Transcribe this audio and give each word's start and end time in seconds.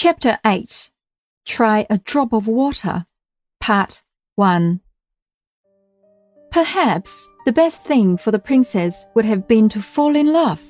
Chapter 0.00 0.38
8 0.46 0.90
Try 1.44 1.84
a 1.90 1.98
Drop 1.98 2.32
of 2.32 2.46
Water, 2.46 3.06
Part 3.58 4.02
1 4.36 4.78
Perhaps 6.52 7.28
the 7.44 7.50
best 7.50 7.82
thing 7.82 8.16
for 8.16 8.30
the 8.30 8.38
princess 8.38 9.06
would 9.16 9.24
have 9.24 9.48
been 9.48 9.68
to 9.70 9.82
fall 9.82 10.14
in 10.14 10.32
love. 10.32 10.62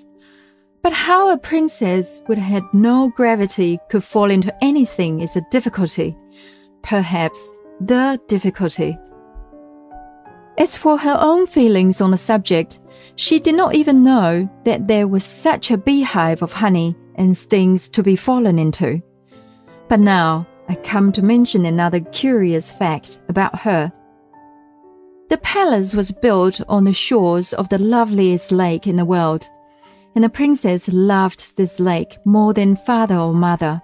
But 0.83 0.95
how 0.95 1.29
a 1.29 1.37
princess 1.37 2.23
with 2.27 2.39
had 2.39 2.63
no 2.73 3.11
gravity 3.11 3.79
could 3.91 4.03
fall 4.03 4.31
into 4.31 4.65
anything 4.65 5.21
is 5.21 5.37
a 5.37 5.47
difficulty. 5.51 6.17
Perhaps 6.83 7.53
the 7.83 8.19
difficulty. 8.29 8.97
As 10.57 10.75
for 10.75 10.97
her 10.97 11.19
own 11.21 11.47
feelings 11.47 12.01
on 12.01 12.13
the 12.13 12.17
subject, 12.17 12.81
she 13.17 13.39
did 13.39 13.57
not 13.57 13.75
even 13.75 14.03
know 14.03 14.49
that 14.65 14.89
there 14.89 15.07
was 15.07 15.23
such 15.23 15.71
a 15.71 15.77
beehive 15.77 16.41
of 16.41 16.51
honey 16.51 16.97
and 17.17 17.37
stings 17.37 17.91
to 17.91 18.03
be 18.03 18.17
fallen 18.17 18.59
into. 18.59 19.03
But 19.89 20.01
now 20.01 20.47
I 20.69 20.75
come 20.75 21.13
to 21.13 21.23
mention 21.23 21.65
another 21.65 22.01
curious 22.01 22.71
fact 22.71 23.19
about 23.29 23.59
her. 23.61 23.91
The 25.31 25.39
palace 25.39 25.95
was 25.95 26.11
built 26.11 26.61
on 26.69 26.85
the 26.85 26.93
shores 26.93 27.55
of 27.55 27.69
the 27.71 27.79
loveliest 27.79 28.53
lake 28.53 28.87
in 28.87 28.97
the 28.97 29.05
world, 29.05 29.49
and 30.15 30.23
the 30.23 30.29
princess 30.29 30.89
loved 30.89 31.57
this 31.57 31.81
lake 31.81 32.19
more 32.25 32.53
than 32.53 32.77
father 32.77 33.17
or 33.17 33.33
mother. 33.33 33.81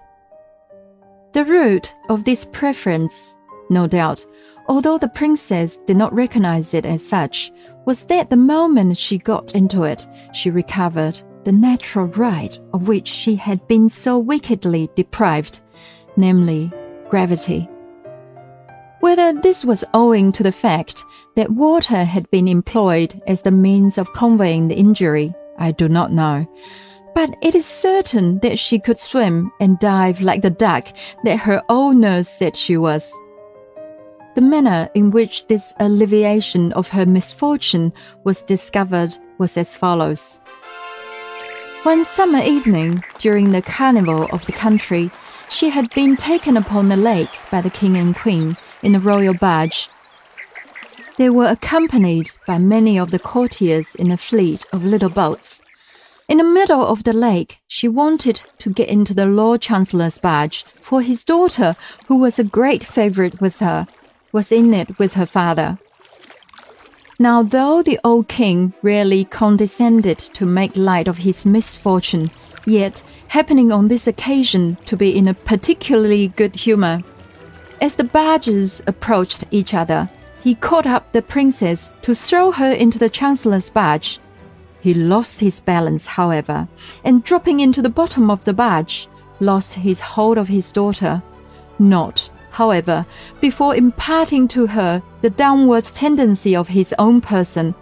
The 1.33 1.45
root 1.45 1.93
of 2.09 2.23
this 2.23 2.45
preference, 2.45 3.35
no 3.69 3.87
doubt, 3.87 4.25
although 4.67 4.97
the 4.97 5.07
princess 5.07 5.77
did 5.77 5.97
not 5.97 6.13
recognize 6.13 6.73
it 6.73 6.85
as 6.85 7.05
such, 7.05 7.51
was 7.85 8.05
that 8.05 8.29
the 8.29 8.37
moment 8.37 8.97
she 8.97 9.17
got 9.17 9.53
into 9.55 9.83
it, 9.83 10.07
she 10.33 10.49
recovered 10.49 11.19
the 11.45 11.51
natural 11.51 12.07
right 12.07 12.59
of 12.73 12.87
which 12.87 13.07
she 13.07 13.35
had 13.35 13.67
been 13.67 13.87
so 13.87 14.17
wickedly 14.17 14.89
deprived 14.95 15.61
namely 16.17 16.71
gravity. 17.09 17.69
Whether 18.99 19.33
this 19.33 19.63
was 19.63 19.83
owing 19.93 20.31
to 20.31 20.43
the 20.43 20.51
fact 20.51 21.05
that 21.35 21.51
water 21.51 22.03
had 22.03 22.29
been 22.31 22.47
employed 22.47 23.21
as 23.27 23.43
the 23.43 23.51
means 23.51 23.97
of 23.97 24.11
conveying 24.13 24.67
the 24.67 24.75
injury, 24.75 25.33
I 25.59 25.71
do 25.71 25.87
not 25.87 26.11
know. 26.11 26.47
But 27.13 27.35
it 27.41 27.55
is 27.55 27.65
certain 27.65 28.39
that 28.39 28.59
she 28.59 28.79
could 28.79 28.99
swim 28.99 29.51
and 29.59 29.79
dive 29.79 30.21
like 30.21 30.41
the 30.41 30.49
duck 30.49 30.87
that 31.23 31.37
her 31.37 31.61
old 31.69 31.97
nurse 31.97 32.27
said 32.27 32.55
she 32.55 32.77
was. 32.77 33.13
The 34.35 34.41
manner 34.41 34.89
in 34.95 35.11
which 35.11 35.47
this 35.47 35.73
alleviation 35.79 36.73
of 36.73 36.89
her 36.89 37.05
misfortune 37.05 37.93
was 38.25 38.41
discovered 38.41 39.15
was 39.37 39.55
as 39.55 39.77
follows. 39.77 40.41
One 41.83 42.03
summer 42.03 42.43
evening, 42.43 43.03
during 43.19 43.51
the 43.51 43.61
carnival 43.61 44.27
of 44.33 44.45
the 44.45 44.51
country, 44.51 45.09
she 45.49 45.69
had 45.69 45.89
been 45.93 46.17
taken 46.17 46.57
upon 46.57 46.89
the 46.89 46.97
lake 46.97 47.29
by 47.51 47.61
the 47.61 47.69
king 47.69 47.97
and 47.97 48.15
queen 48.15 48.57
in 48.81 48.95
a 48.95 48.99
royal 48.99 49.33
barge. 49.33 49.89
They 51.17 51.29
were 51.29 51.47
accompanied 51.47 52.31
by 52.45 52.57
many 52.57 52.99
of 52.99 53.11
the 53.11 53.19
courtiers 53.19 53.95
in 53.95 54.11
a 54.11 54.17
fleet 54.17 54.65
of 54.73 54.83
little 54.83 55.09
boats. 55.09 55.61
In 56.27 56.39
the 56.39 56.43
middle 56.43 56.85
of 56.85 57.03
the 57.03 57.13
lake, 57.13 57.59
she 57.67 57.87
wanted 57.87 58.41
to 58.57 58.73
get 58.73 58.89
into 58.89 59.13
the 59.13 59.27
Lord 59.27 59.61
Chancellor's 59.61 60.17
barge, 60.17 60.65
for 60.81 61.01
his 61.01 61.23
daughter, 61.23 61.75
who 62.07 62.17
was 62.17 62.39
a 62.39 62.43
great 62.43 62.83
favorite 62.83 63.39
with 63.39 63.59
her, 63.59 63.87
was 64.31 64.51
in 64.51 64.73
it 64.73 64.97
with 64.97 65.13
her 65.13 65.25
father. 65.27 65.77
Now, 67.17 67.43
though 67.43 67.81
the 67.81 67.99
old 68.03 68.27
king 68.27 68.73
rarely 68.81 69.23
condescended 69.23 70.17
to 70.17 70.45
make 70.45 70.75
light 70.75 71.07
of 71.07 71.19
his 71.19 71.45
misfortune, 71.45 72.29
yet 72.65 73.01
happening 73.27 73.71
on 73.71 73.87
this 73.87 74.07
occasion 74.07 74.77
to 74.85 74.97
be 74.97 75.15
in 75.15 75.27
a 75.27 75.33
particularly 75.33 76.29
good 76.29 76.55
humor. 76.55 77.01
As 77.81 77.95
the 77.95 78.03
barges 78.03 78.81
approached 78.87 79.43
each 79.51 79.73
other, 79.73 80.09
he 80.41 80.55
caught 80.55 80.85
up 80.85 81.11
the 81.11 81.21
princess 81.21 81.89
to 82.03 82.13
throw 82.13 82.51
her 82.51 82.71
into 82.71 82.99
the 82.99 83.09
chancellor's 83.09 83.69
barge. 83.69 84.19
He 84.79 84.93
lost 84.93 85.39
his 85.39 85.59
balance, 85.59 86.05
however, 86.05 86.67
and 87.03 87.23
dropping 87.23 87.59
into 87.59 87.81
the 87.81 87.89
bottom 87.89 88.29
of 88.29 88.45
the 88.45 88.53
barge, 88.53 89.07
lost 89.39 89.73
his 89.73 89.99
hold 89.99 90.37
of 90.37 90.47
his 90.47 90.71
daughter. 90.71 91.23
Not, 91.79 92.29
however, 92.51 93.05
before 93.41 93.75
imparting 93.75 94.47
to 94.49 94.67
her 94.67 95.01
the 95.21 95.29
downwards 95.29 95.91
tendency 95.91 96.55
of 96.55 96.67
his 96.67 96.93
own 96.99 97.21
person, 97.21 97.73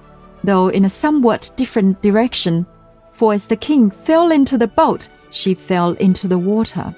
though 0.44 0.70
in 0.70 0.86
a 0.86 0.90
somewhat 0.90 1.52
different 1.56 2.02
direction, 2.02 2.66
for 3.14 3.34
as 3.34 3.48
the 3.48 3.56
king 3.56 3.90
fell 3.90 4.32
into 4.32 4.58
the 4.58 4.68
boat, 4.68 5.08
she 5.30 5.54
fell 5.54 5.94
into 5.94 6.28
the 6.28 6.38
water. 6.38 6.94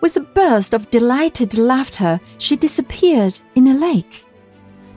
With 0.00 0.16
a 0.16 0.20
burst 0.20 0.74
of 0.74 0.90
delighted 0.90 1.56
laughter, 1.58 2.20
she 2.38 2.56
disappeared 2.56 3.38
in 3.54 3.68
a 3.68 3.74
lake. 3.74 4.24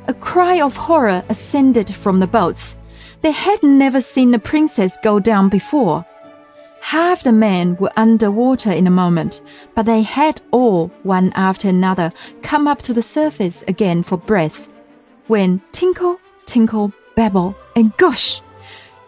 A 0.07 0.13
cry 0.13 0.61
of 0.61 0.75
horror 0.75 1.23
ascended 1.29 1.93
from 1.93 2.19
the 2.19 2.27
boats. 2.27 2.77
They 3.21 3.31
had 3.31 3.61
never 3.61 4.01
seen 4.01 4.31
the 4.31 4.39
princess 4.39 4.97
go 5.03 5.19
down 5.19 5.49
before. 5.49 6.05
Half 6.81 7.23
the 7.23 7.31
men 7.31 7.77
were 7.77 7.91
under 7.95 8.29
water 8.29 8.71
in 8.71 8.87
a 8.87 8.91
moment, 8.91 9.41
but 9.75 9.85
they 9.85 10.01
had 10.01 10.41
all, 10.51 10.91
one 11.03 11.31
after 11.33 11.69
another, 11.69 12.11
come 12.41 12.67
up 12.67 12.81
to 12.81 12.93
the 12.93 13.01
surface 13.01 13.63
again 13.67 14.03
for 14.03 14.17
breath. 14.17 14.67
When 15.27 15.61
tinkle, 15.71 16.19
tinkle, 16.45 16.91
babble, 17.15 17.55
and 17.75 17.95
gush! 17.95 18.41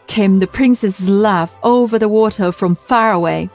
Came 0.07 0.39
the 0.39 0.47
princess's 0.47 1.09
laugh 1.09 1.55
over 1.63 1.99
the 1.99 2.09
water 2.09 2.51
from 2.51 2.75
far 2.75 3.11
away. 3.11 3.49